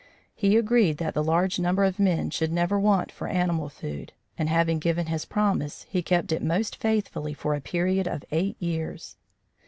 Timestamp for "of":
1.83-1.99, 8.07-8.25